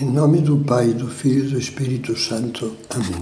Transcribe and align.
Em 0.00 0.06
nome 0.06 0.40
do 0.40 0.56
Pai, 0.56 0.94
do 0.94 1.06
Filho 1.06 1.44
e 1.44 1.50
do 1.50 1.58
Espírito 1.58 2.18
Santo. 2.18 2.74
Amém. 2.88 3.20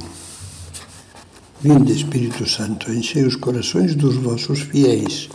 Vinde, 1.60 1.92
Espírito 1.92 2.48
Santo, 2.48 2.92
enchei 2.92 3.24
os 3.24 3.34
corações 3.34 3.96
dos 3.96 4.14
vossos 4.14 4.60
fiéis 4.60 5.28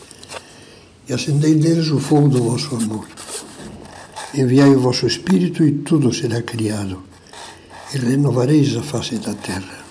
e 1.09 1.13
acendei 1.13 1.53
neles 1.53 1.89
o 1.89 1.99
fogo 1.99 2.29
do 2.29 2.41
vosso 2.41 2.73
amor. 2.77 3.05
Enviai 4.33 4.69
o 4.69 4.79
vosso 4.79 5.05
Espírito 5.05 5.65
e 5.65 5.73
tudo 5.73 6.13
será 6.13 6.41
criado, 6.41 7.03
e 7.93 7.97
renovareis 7.97 8.73
a 8.77 8.81
face 8.81 9.17
da 9.17 9.33
terra. 9.33 9.83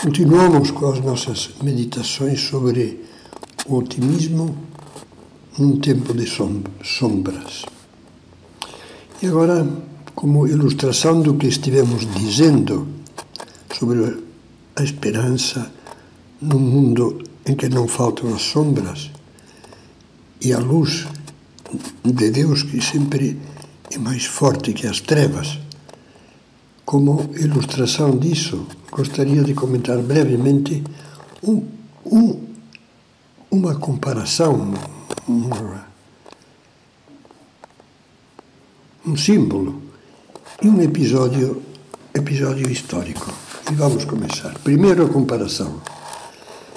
Continuamos 0.00 0.70
com 0.70 0.92
as 0.92 1.00
nossas 1.00 1.50
meditações 1.60 2.40
sobre 2.40 3.04
o 3.66 3.74
otimismo 3.74 4.56
num 5.58 5.80
tempo 5.80 6.14
de 6.14 6.24
sombras. 6.84 7.75
E 9.22 9.26
agora, 9.26 9.66
como 10.14 10.46
ilustração 10.46 11.22
do 11.22 11.34
que 11.34 11.46
estivemos 11.46 12.06
dizendo 12.14 12.86
sobre 13.78 14.22
a 14.76 14.82
esperança 14.82 15.72
num 16.40 16.58
mundo 16.58 17.22
em 17.46 17.54
que 17.54 17.68
não 17.68 17.88
faltam 17.88 18.34
as 18.34 18.42
sombras 18.42 19.10
e 20.40 20.52
a 20.52 20.58
luz 20.58 21.06
de 22.04 22.30
Deus 22.30 22.62
que 22.62 22.80
sempre 22.82 23.38
é 23.90 23.96
mais 23.96 24.26
forte 24.26 24.74
que 24.74 24.86
as 24.86 25.00
trevas. 25.00 25.58
Como 26.84 27.30
ilustração 27.36 28.18
disso, 28.18 28.66
gostaria 28.90 29.42
de 29.42 29.54
comentar 29.54 29.98
brevemente 29.98 30.84
um, 31.42 31.64
um, 32.04 32.40
uma 33.50 33.74
comparação, 33.76 34.74
uma, 35.26 35.86
um 39.06 39.16
símbolo 39.16 39.82
e 40.60 40.68
um 40.68 40.82
episódio, 40.82 41.62
episódio 42.12 42.68
histórico. 42.68 43.32
E 43.70 43.74
vamos 43.74 44.04
começar. 44.04 44.52
Primeiro 44.64 45.04
a 45.04 45.08
comparação. 45.08 45.80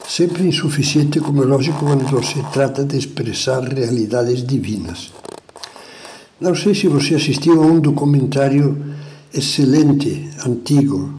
Sempre 0.07 0.47
insuficiente, 0.47 1.19
como 1.19 1.41
é 1.43 1.45
lógico, 1.45 1.79
quando 1.79 2.23
se 2.23 2.41
trata 2.51 2.85
de 2.85 2.97
expressar 2.97 3.61
realidades 3.61 4.45
divinas. 4.45 5.11
Não 6.39 6.53
sei 6.53 6.75
se 6.75 6.87
você 6.87 7.15
assistiu 7.15 7.63
a 7.63 7.65
um 7.65 7.79
documentário 7.79 8.77
excelente, 9.33 10.29
antigo, 10.45 11.11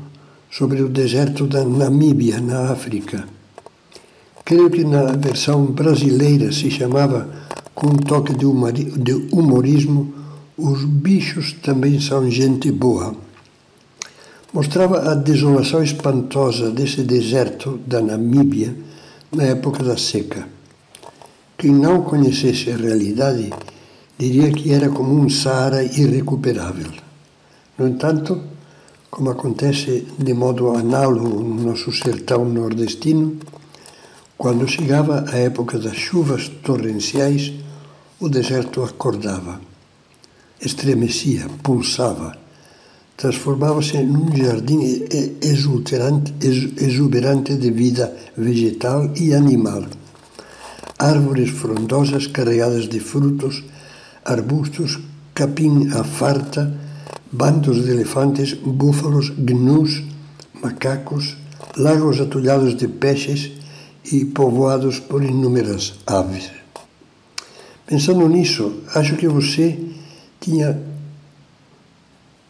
sobre 0.48 0.80
o 0.80 0.88
deserto 0.88 1.46
da 1.46 1.64
Namíbia, 1.64 2.40
na 2.40 2.70
África. 2.70 3.26
Creio 4.44 4.70
que 4.70 4.84
na 4.84 5.12
versão 5.12 5.66
brasileira 5.66 6.52
se 6.52 6.70
chamava, 6.70 7.28
com 7.74 7.88
um 7.88 7.96
toque 7.96 8.32
de 8.34 8.44
humorismo, 9.32 10.19
os 10.62 10.84
bichos 10.84 11.54
também 11.62 11.98
são 12.00 12.30
gente 12.30 12.70
boa. 12.70 13.14
Mostrava 14.52 15.10
a 15.10 15.14
desolação 15.14 15.82
espantosa 15.82 16.70
desse 16.70 17.02
deserto 17.02 17.80
da 17.86 18.00
Namíbia 18.00 18.76
na 19.32 19.44
época 19.44 19.82
da 19.82 19.96
seca. 19.96 20.46
Quem 21.56 21.72
não 21.72 22.02
conhecesse 22.02 22.70
a 22.70 22.76
realidade 22.76 23.50
diria 24.18 24.52
que 24.52 24.72
era 24.72 24.90
como 24.90 25.14
um 25.14 25.30
Saara 25.30 25.82
irrecuperável. 25.82 26.90
No 27.78 27.88
entanto, 27.88 28.42
como 29.10 29.30
acontece 29.30 30.06
de 30.18 30.34
modo 30.34 30.76
análogo 30.76 31.42
no 31.42 31.62
nosso 31.62 31.90
sertão 31.92 32.44
nordestino, 32.44 33.38
quando 34.36 34.68
chegava 34.68 35.24
a 35.32 35.36
época 35.36 35.78
das 35.78 35.96
chuvas 35.96 36.48
torrenciais, 36.62 37.52
o 38.18 38.28
deserto 38.28 38.82
acordava 38.82 39.70
estremecia, 40.60 41.46
pulsava, 41.62 42.36
transformava-se 43.16 43.98
num 44.02 44.34
jardim 44.36 45.04
exuberante, 45.42 46.34
exuberante 46.40 47.54
de 47.56 47.70
vida 47.70 48.14
vegetal 48.36 49.10
e 49.16 49.34
animal. 49.34 49.84
Árvores 50.98 51.50
frondosas 51.50 52.26
carregadas 52.26 52.88
de 52.88 53.00
frutos, 53.00 53.64
arbustos, 54.24 54.98
capim 55.34 55.88
à 55.92 56.04
farta, 56.04 56.74
bandos 57.32 57.84
de 57.84 57.90
elefantes, 57.90 58.54
búfalos, 58.54 59.30
gnus, 59.30 60.02
macacos, 60.62 61.36
lagos 61.76 62.20
atulhados 62.20 62.76
de 62.76 62.88
peixes 62.88 63.52
e 64.12 64.24
povoados 64.24 64.98
por 64.98 65.22
inúmeras 65.22 65.94
aves. 66.06 66.50
Pensando 67.86 68.28
nisso, 68.28 68.82
acho 68.94 69.16
que 69.16 69.28
você 69.28 69.78
tinha 70.50 70.76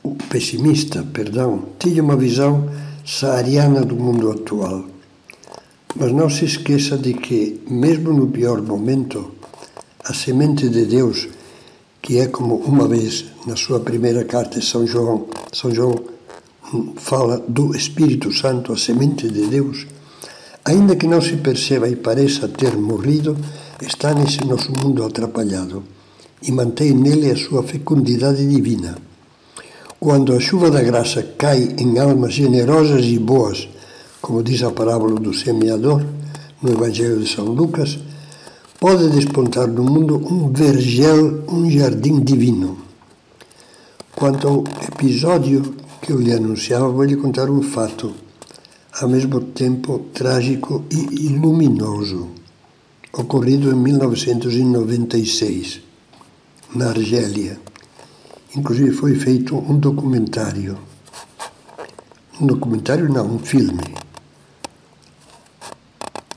o 0.03 0.15
pessimista, 0.31 1.03
perdão, 1.13 1.65
tinha 1.79 2.03
uma 2.03 2.17
visão 2.17 2.67
saariana 3.05 3.85
do 3.85 3.95
mundo 3.95 4.31
atual. 4.31 4.87
Mas 5.95 6.11
não 6.13 6.31
se 6.31 6.47
esqueça 6.47 6.97
de 6.97 7.13
que, 7.13 7.61
mesmo 7.69 8.11
no 8.13 8.29
pior 8.29 8.63
momento, 8.63 9.33
a 10.03 10.15
semente 10.15 10.71
de 10.71 10.87
Deus, 10.87 11.29
que 12.01 12.19
é 12.19 12.27
como 12.29 12.55
uma 12.57 12.89
vez 12.89 13.27
na 13.47 13.55
sua 13.55 13.81
primeira 13.81 14.25
carta 14.25 14.63
São 14.63 14.87
João, 14.87 15.27
São 15.53 15.71
João 15.71 15.95
fala 16.97 17.37
do 17.47 17.77
Espírito 17.77 18.33
Santo, 18.33 18.73
a 18.73 18.79
semente 18.79 19.29
de 19.29 19.47
Deus, 19.47 19.87
ainda 20.65 20.97
que 20.97 21.07
não 21.07 21.21
se 21.21 21.37
perceba 21.37 21.87
e 21.87 21.97
pareça 21.97 22.49
ter 22.49 22.75
morrido, 22.79 23.37
está 23.83 24.15
nesse 24.15 24.43
nosso 24.47 24.73
mundo 24.73 25.05
atrapalhado 25.05 25.83
e 26.43 26.51
mantém 26.51 26.93
nele 26.93 27.31
a 27.31 27.37
sua 27.37 27.63
fecundidade 27.63 28.47
divina. 28.47 28.97
Quando 29.99 30.33
a 30.33 30.41
chuva 30.41 30.71
da 30.71 30.83
graça 30.83 31.23
cai 31.37 31.75
em 31.79 31.99
almas 31.99 32.33
generosas 32.33 33.05
e 33.05 33.19
boas, 33.19 33.69
como 34.23 34.43
diz 34.43 34.63
a 34.63 34.71
parábola 34.71 35.21
do 35.21 35.35
semeador 35.35 36.03
no 36.63 36.73
Evangelho 36.73 37.21
de 37.21 37.29
São 37.29 37.45
Lucas, 37.45 37.99
pode 38.79 39.11
despontar 39.11 39.69
no 39.69 39.85
mundo 39.85 40.17
um 40.17 40.51
vergel, 40.51 41.45
um 41.49 41.71
jardim 41.71 42.21
divino. 42.21 42.79
Quanto 44.17 44.49
ao 44.49 44.65
episódio 44.91 45.75
que 46.01 46.13
eu 46.13 46.19
lhe 46.19 46.33
anunciava, 46.33 46.89
vou 46.89 47.05
lhe 47.05 47.17
contar 47.17 47.51
um 47.51 47.61
fato, 47.61 48.15
ao 48.99 49.09
mesmo 49.09 49.41
tempo 49.41 50.07
trágico 50.15 50.83
e 50.91 51.29
luminoso, 51.29 52.29
ocorrido 53.13 53.71
em 53.71 53.77
1996 53.77 55.90
na 56.75 56.91
Argélia. 56.91 57.61
Inclusive 58.57 58.93
foi 58.93 59.15
feito 59.15 59.57
um 59.57 59.79
documentário. 59.79 60.79
Um 62.41 62.47
documentário 62.47 63.13
não, 63.13 63.37
um 63.37 63.39
filme 63.39 63.95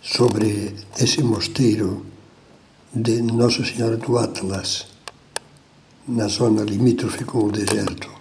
sobre 0.01 0.75
esse 0.99 1.23
mosteiro 1.23 2.05
de 2.93 3.21
Nossa 3.21 3.63
Senhora 3.65 3.97
do 3.97 4.17
Atlas, 4.17 4.85
na 6.07 6.27
zona 6.27 6.63
limítrofe 6.63 7.23
com 7.23 7.45
o 7.45 7.51
deserto. 7.51 8.11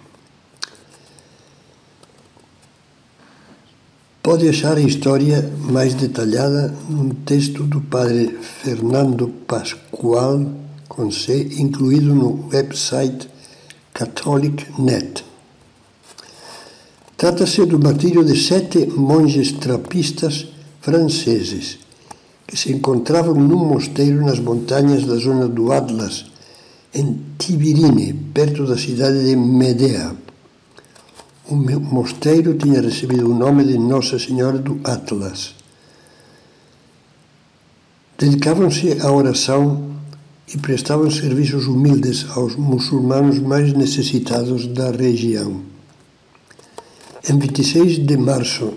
Pode 4.23 4.47
achar 4.47 4.77
a 4.77 4.81
história 4.81 5.41
mais 5.59 5.93
detalhada 5.93 6.73
num 6.89 7.09
texto 7.09 7.63
do 7.63 7.81
padre 7.81 8.39
Fernando 8.41 9.27
Pascoal 9.27 10.62
com 10.95 11.11
C, 11.11 11.49
incluído 11.57 12.13
no 12.13 12.47
website 12.53 13.27
CatholicNet. 13.93 15.23
Trata-se 17.17 17.65
do 17.65 17.79
martírio 17.79 18.23
de 18.23 18.39
sete 18.39 18.85
monges 18.87 19.53
trapistas 19.53 20.47
franceses 20.81 21.79
que 22.45 22.57
se 22.57 22.71
encontravam 22.71 23.33
num 23.33 23.65
mosteiro 23.65 24.23
nas 24.25 24.39
montanhas 24.39 25.05
da 25.05 25.15
zona 25.15 25.47
do 25.47 25.71
Atlas, 25.71 26.25
em 26.93 27.19
Tibirine, 27.39 28.13
perto 28.13 28.65
da 28.67 28.77
cidade 28.77 29.25
de 29.25 29.35
Medea. 29.35 30.15
O 31.47 31.55
mosteiro 31.55 32.53
tinha 32.55 32.81
recebido 32.81 33.29
o 33.29 33.33
nome 33.33 33.63
de 33.63 33.77
Nossa 33.77 34.19
Senhora 34.19 34.59
do 34.59 34.79
Atlas. 34.83 35.55
Dedicavam-se 38.17 39.01
à 39.01 39.11
oração 39.11 39.93
e 40.51 40.57
prestavam 40.57 41.07
serviços 41.09 41.67
humildes 41.67 42.25
aos 42.31 42.55
muçulmanos 42.55 43.37
mais 43.39 43.71
necessitados 43.73 44.65
da 44.67 44.91
região. 44.91 45.61
Em 47.29 47.39
26 47.39 48.05
de 48.05 48.17
março 48.17 48.73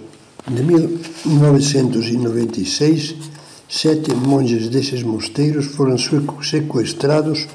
de 0.48 0.62
1996, 0.62 3.16
sete 3.68 4.14
monges 4.14 4.68
desses 4.68 5.02
mosteiros 5.02 5.66
foram 5.66 5.96
sequestrados 6.42 7.48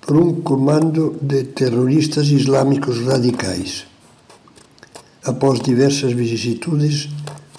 por 0.00 0.16
um 0.16 0.40
comando 0.40 1.16
de 1.22 1.44
terroristas 1.44 2.26
islâmicos 2.28 2.98
radicais. 3.06 3.86
Após 5.22 5.60
diversas 5.60 6.12
vicissitudes, 6.12 7.08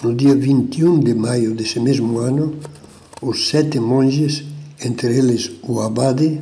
no 0.02 0.14
dia 0.14 0.34
21 0.34 1.00
de 1.00 1.14
maio 1.14 1.54
desse 1.54 1.80
mesmo 1.80 2.18
ano, 2.18 2.56
os 3.22 3.48
sete 3.48 3.80
monges 3.80 4.44
entre 4.84 5.16
eles 5.16 5.50
o 5.62 5.80
abade, 5.80 6.40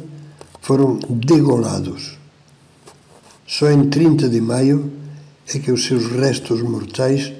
foram 0.61 0.99
degolados. 1.09 2.19
Só 3.47 3.71
em 3.71 3.89
30 3.89 4.29
de 4.29 4.41
maio 4.41 4.91
é 5.53 5.59
que 5.59 5.73
os 5.73 5.85
seus 5.85 6.07
restos 6.07 6.63
mortais 6.63 7.33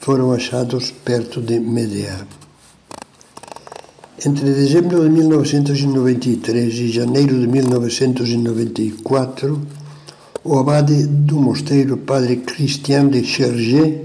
foram 0.00 0.32
achados 0.32 0.90
perto 0.90 1.40
de 1.40 1.60
Medea. 1.60 2.26
Entre 4.24 4.52
dezembro 4.52 5.02
de 5.02 5.10
1993 5.10 6.74
e 6.74 6.88
janeiro 6.88 7.40
de 7.40 7.46
1994, 7.46 9.60
o 10.44 10.58
abade 10.58 11.06
do 11.06 11.36
mosteiro 11.36 11.98
Padre 11.98 12.36
Christian 12.36 13.08
de 13.08 13.24
Chergé, 13.24 14.04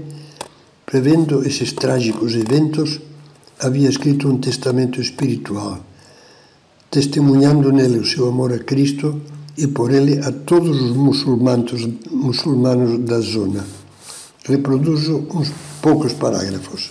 prevendo 0.84 1.46
esses 1.46 1.72
trágicos 1.72 2.34
eventos, 2.34 3.00
havia 3.58 3.88
escrito 3.88 4.28
um 4.28 4.36
testamento 4.38 5.00
espiritual, 5.00 5.80
testemunhando 6.90 7.70
nele 7.72 7.98
o 7.98 8.06
seu 8.06 8.28
amor 8.28 8.52
a 8.52 8.58
Cristo 8.58 9.20
e 9.56 9.66
por 9.66 9.92
ele 9.92 10.18
a 10.20 10.32
todos 10.32 10.80
os 10.80 10.96
muçulmanos, 10.96 11.88
muçulmanos 12.10 13.00
da 13.00 13.20
zona. 13.20 13.64
Reproduzo 14.44 15.26
uns 15.34 15.52
poucos 15.82 16.12
parágrafos. 16.12 16.90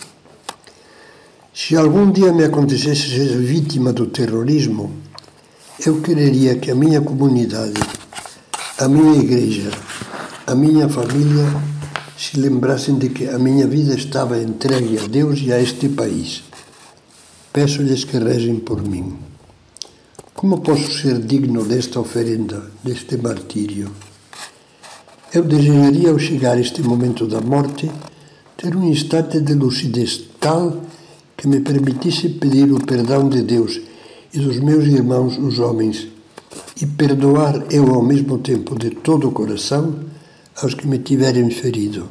Se 1.53 1.75
algum 1.75 2.11
dia 2.11 2.31
me 2.31 2.44
acontecesse 2.44 3.09
ser 3.09 3.38
vítima 3.39 3.91
do 3.91 4.05
terrorismo, 4.05 4.91
eu 5.83 6.01
quereria 6.01 6.55
que 6.57 6.69
a 6.69 6.75
minha 6.75 7.01
comunidade, 7.01 7.81
a 8.77 8.88
minha 8.88 9.15
igreja, 9.21 9.71
a 10.45 10.53
minha 10.53 10.88
família 10.88 11.45
se 12.17 12.39
lembrassem 12.39 12.97
de 12.97 13.09
que 13.09 13.27
a 13.27 13.39
minha 13.39 13.65
vida 13.65 13.95
estava 13.95 14.39
entregue 14.39 15.00
a 15.00 15.07
Deus 15.07 15.39
e 15.41 15.51
a 15.51 15.61
este 15.61 15.89
país. 15.89 16.43
Peço-lhes 17.53 18.03
que 18.03 18.17
rezem 18.17 18.59
por 18.59 18.83
mim. 18.83 19.17
Como 20.38 20.62
posso 20.62 20.92
ser 20.92 21.18
digno 21.18 21.66
desta 21.66 22.00
oferenda, 22.00 22.69
deste 22.84 23.18
martírio? 23.18 23.89
Eu 25.34 25.42
desejaria, 25.42 26.12
ao 26.12 26.19
chegar 26.19 26.60
este 26.60 26.84
momento 26.84 27.25
da 27.25 27.42
morte, 27.42 27.89
ter 28.56 28.75
um 28.75 28.88
instante 28.88 29.42
de 29.42 29.56
lucidez 29.56 30.25
tal 30.39 30.84
que 31.36 31.48
me 31.48 31.62
permitisse 31.62 32.30
pedir 32.30 32.72
o 32.72 32.86
perdão 32.86 33.28
de 33.28 33.42
Deus 33.42 33.81
e 34.31 34.38
dos 34.38 34.60
meus 34.60 34.86
irmãos, 34.86 35.39
os 35.39 35.57
homens, 35.57 36.07
e 36.80 36.86
perdoar 36.86 37.66
eu 37.72 37.92
ao 37.95 38.04
mesmo 38.04 38.38
tempo 38.38 38.78
de 38.78 38.92
todo 38.92 39.30
o 39.30 39.31
coração 39.31 40.01
aos 40.62 40.75
que 40.75 40.86
me 40.86 41.00
tiverem 41.00 41.50
ferido. 41.50 42.10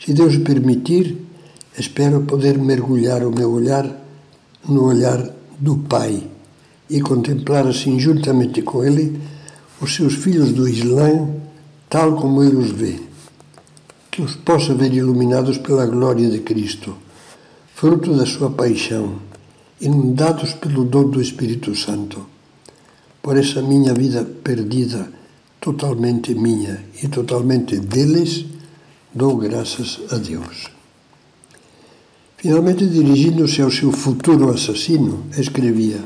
Se 0.00 0.14
Deus 0.14 0.38
permitir, 0.38 1.18
espero 1.78 2.22
poder 2.22 2.56
mergulhar 2.56 3.22
o 3.22 3.30
meu 3.30 3.52
olhar 3.52 3.84
no 4.66 4.86
olhar 4.86 5.28
do 5.60 5.76
Pai 5.76 6.31
e 6.92 7.00
contemplar 7.00 7.66
assim 7.66 7.98
juntamente 7.98 8.60
com 8.60 8.84
ele 8.84 9.18
os 9.80 9.94
seus 9.94 10.14
filhos 10.14 10.52
do 10.52 10.68
Islã, 10.68 11.28
tal 11.88 12.14
como 12.14 12.42
ele 12.42 12.56
os 12.56 12.70
vê. 12.70 13.00
Que 14.10 14.20
os 14.20 14.36
possa 14.36 14.74
ver 14.74 14.92
iluminados 14.92 15.56
pela 15.56 15.86
glória 15.86 16.28
de 16.30 16.40
Cristo, 16.40 16.94
fruto 17.74 18.14
da 18.14 18.26
sua 18.26 18.50
paixão, 18.50 19.16
inundados 19.80 20.52
pelo 20.52 20.84
dom 20.84 21.08
do 21.08 21.20
Espírito 21.20 21.74
Santo. 21.74 22.26
Por 23.22 23.38
essa 23.38 23.62
minha 23.62 23.94
vida 23.94 24.22
perdida, 24.44 25.10
totalmente 25.58 26.34
minha 26.34 26.84
e 27.02 27.08
totalmente 27.08 27.78
deles, 27.80 28.44
dou 29.14 29.36
graças 29.36 30.00
a 30.10 30.16
Deus. 30.16 30.70
Finalmente, 32.36 32.86
dirigindo-se 32.86 33.62
ao 33.62 33.70
seu 33.70 33.90
futuro 33.92 34.50
assassino, 34.50 35.24
escrevia: 35.38 36.00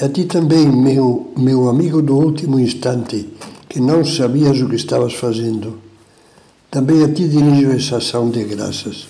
a 0.00 0.08
ti 0.08 0.24
também, 0.24 0.66
meu, 0.66 1.32
meu 1.36 1.68
amigo 1.68 2.02
do 2.02 2.16
último 2.16 2.58
instante, 2.58 3.28
que 3.68 3.80
não 3.80 4.04
sabias 4.04 4.60
o 4.60 4.68
que 4.68 4.76
estavas 4.76 5.14
fazendo. 5.14 5.78
Também 6.70 7.04
a 7.04 7.08
ti 7.12 7.28
dirijo 7.28 7.70
essa 7.70 7.98
ação 7.98 8.28
de 8.30 8.42
graças 8.44 9.06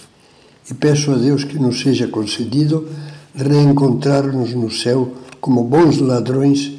e 0.70 0.74
peço 0.74 1.12
a 1.12 1.16
Deus 1.16 1.44
que 1.44 1.58
nos 1.58 1.80
seja 1.80 2.08
concedido 2.08 2.86
reencontrar-nos 3.34 4.54
no 4.54 4.70
céu 4.70 5.12
como 5.40 5.64
bons 5.64 5.98
ladrões, 5.98 6.72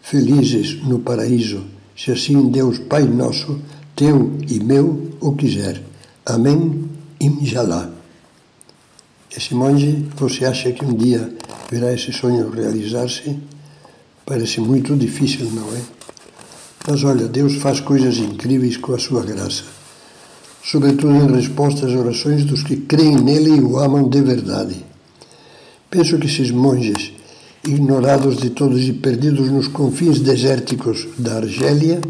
felizes 0.00 0.82
no 0.82 0.98
paraíso, 0.98 1.62
se 1.96 2.10
assim 2.10 2.50
Deus 2.50 2.78
Pai 2.78 3.04
nosso, 3.04 3.58
teu 3.94 4.38
e 4.48 4.58
meu 4.60 5.10
o 5.20 5.32
quiser. 5.32 5.82
Amém. 6.24 6.84
Injalá. 7.20 7.99
Esse 9.36 9.54
monge, 9.54 10.08
você 10.16 10.44
acha 10.44 10.72
que 10.72 10.84
um 10.84 10.92
dia 10.92 11.32
verá 11.70 11.92
esse 11.92 12.12
sonho 12.12 12.50
realizar-se? 12.50 13.38
Parece 14.26 14.60
muito 14.60 14.96
difícil, 14.96 15.48
não 15.52 15.68
é? 15.72 15.80
Mas 16.88 17.04
olha, 17.04 17.28
Deus 17.28 17.54
faz 17.54 17.78
coisas 17.78 18.16
incríveis 18.18 18.76
com 18.76 18.92
a 18.92 18.98
sua 18.98 19.22
graça, 19.22 19.62
sobretudo 20.64 21.14
em 21.14 21.32
resposta 21.32 21.86
às 21.86 21.92
orações 21.92 22.44
dos 22.44 22.64
que 22.64 22.76
creem 22.76 23.20
nele 23.20 23.50
e 23.50 23.60
o 23.60 23.78
amam 23.78 24.08
de 24.08 24.20
verdade. 24.20 24.84
Penso 25.88 26.18
que 26.18 26.26
esses 26.26 26.50
monges, 26.50 27.12
ignorados 27.64 28.36
de 28.36 28.50
todos 28.50 28.82
e 28.82 28.92
perdidos 28.92 29.48
nos 29.48 29.68
confins 29.68 30.18
desérticos 30.18 31.06
da 31.16 31.36
Argélia, 31.36 32.00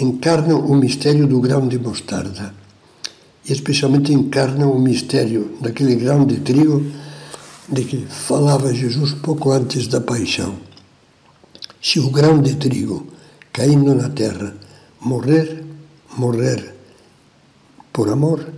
encarnam 0.00 0.60
o 0.60 0.74
mistério 0.74 1.26
do 1.26 1.38
grão 1.38 1.68
de 1.68 1.78
mostarda 1.78 2.59
especialmente 3.52 4.12
encarnam 4.12 4.72
o 4.72 4.80
mistério 4.80 5.56
daquele 5.60 5.96
grão 5.96 6.24
de 6.24 6.40
trigo 6.40 6.84
de 7.68 7.84
que 7.84 8.06
falava 8.06 8.74
Jesus 8.74 9.14
pouco 9.14 9.50
antes 9.50 9.86
da 9.86 10.00
paixão. 10.00 10.56
Se 11.82 11.98
o 11.98 12.10
grão 12.10 12.40
de 12.40 12.56
trigo 12.56 13.06
caindo 13.52 13.94
na 13.94 14.08
terra 14.08 14.54
morrer, 15.00 15.64
morrer 16.16 16.74
por 17.92 18.08
amor, 18.08 18.52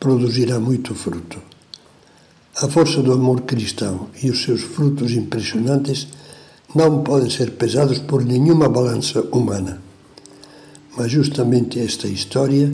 produzirá 0.00 0.58
muito 0.58 0.94
fruto. 0.94 1.40
A 2.56 2.68
força 2.68 3.02
do 3.02 3.12
amor 3.12 3.42
cristão 3.42 4.08
e 4.22 4.30
os 4.30 4.42
seus 4.42 4.62
frutos 4.62 5.12
impressionantes 5.12 6.08
não 6.74 7.02
podem 7.02 7.30
ser 7.30 7.52
pesados 7.52 7.98
por 7.98 8.24
nenhuma 8.24 8.68
balança 8.68 9.20
humana. 9.32 9.80
Mas 10.96 11.10
justamente 11.10 11.80
esta 11.80 12.06
história 12.06 12.72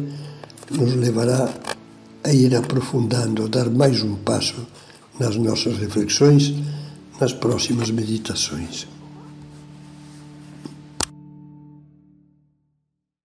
nos 0.71 0.95
levará 0.95 1.53
a 2.23 2.33
ir 2.33 2.55
aprofundando, 2.55 3.49
dar 3.49 3.71
mais 3.71 4.03
um 4.03 4.17
passo 4.17 4.67
nas 5.19 5.37
nossas 5.37 5.79
reflexões, 5.79 6.55
nas 7.21 7.33
próximas 7.33 7.91
meditações. 7.91 8.87